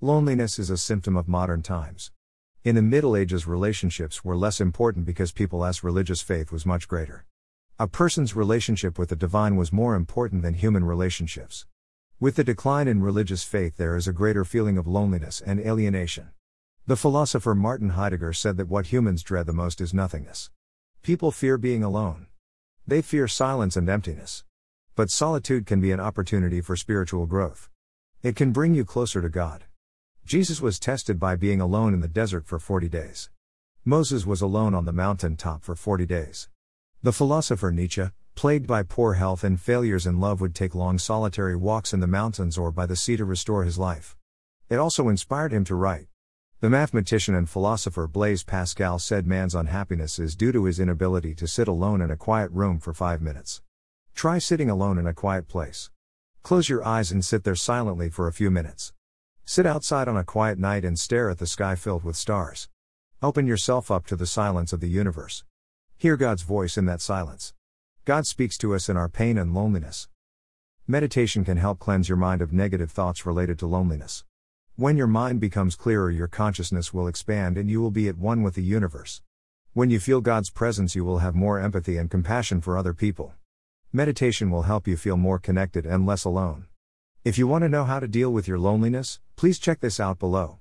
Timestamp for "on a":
60.08-60.24